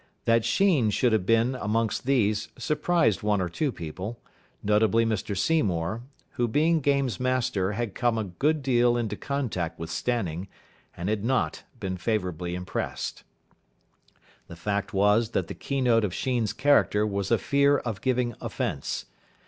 [0.25, 4.19] That Sheen should have been amongst these surprised one or two people,
[4.63, 9.91] notably Mr Seymour, who, being games' master had come a good deal into contact with
[9.91, 10.47] Stanning,
[10.97, 13.21] and had not been favourably impressed.
[14.47, 19.05] The fact was that the keynote of Sheen's character was a fear of giving offence.